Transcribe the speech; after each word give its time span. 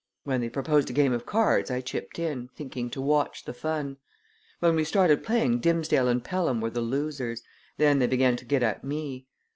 When 0.23 0.41
they 0.41 0.49
proposed 0.49 0.89
a 0.89 0.93
game 0.93 1.13
of 1.13 1.27
cards 1.27 1.69
I 1.69 1.79
chipped 1.79 2.17
in, 2.17 2.49
thinking 2.55 2.89
to 2.89 2.99
watch 2.99 3.43
the 3.45 3.53
fun. 3.53 3.97
When 4.59 4.75
we 4.75 4.83
started 4.83 5.23
playing 5.23 5.59
Dimsdale 5.59 6.07
and 6.07 6.23
Pelham 6.23 6.59
were 6.59 6.71
the 6.71 6.81
losers. 6.81 7.43
Then 7.77 7.99
they 7.99 8.07
began 8.07 8.35
to 8.37 8.45
get 8.45 8.63
at 8.63 8.83
me. 8.83 9.27